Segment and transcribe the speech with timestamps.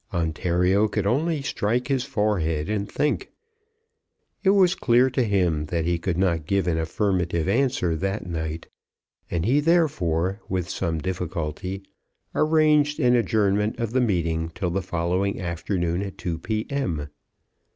[0.11, 3.29] Ontario could only strike his forehead and think.
[4.43, 8.65] It was clear to him that he could not give an affirmative answer that night,
[9.29, 11.83] and he therefore, with some difficulty,
[12.33, 17.09] arranged an adjournment of the meeting till the following afternoon at 2 P.M.